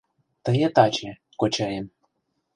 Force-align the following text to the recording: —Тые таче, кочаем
—Тые 0.43 0.67
таче, 0.75 1.11
кочаем 1.39 1.85